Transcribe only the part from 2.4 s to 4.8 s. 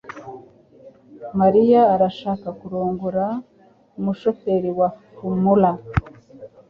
kurongora umushoferi